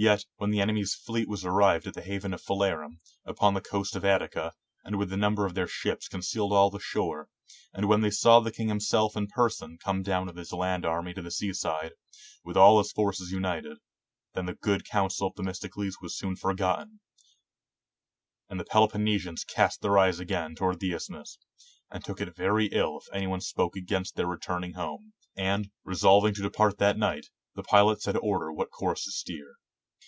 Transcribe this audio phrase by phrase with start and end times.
[0.00, 3.96] Yet, when the enemy's fleet was arrived at the haven of Phalerum, upon the coast
[3.96, 4.52] of Attica,
[4.84, 7.28] and with the number of their ships con cealed all the shore,
[7.74, 11.12] and when they saw the king himself in person come down with his land army
[11.14, 11.94] to the seaside,
[12.44, 13.78] with all his forces united,
[14.34, 17.00] then the^ good counsel of Themistocles was soon forgotten,
[18.48, 21.38] and the Peloponne sians cast their eyes again towards the isthmus,
[21.90, 26.34] and took it very ill if any one spoke against their returning home; and, resolving
[26.34, 29.56] to depart that night, the pilots had order what course to steer.